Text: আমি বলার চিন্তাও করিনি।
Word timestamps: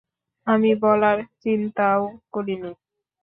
আমি 0.47 0.71
বলার 0.83 1.17
চিন্তাও 1.43 2.01
করিনি। 2.33 2.71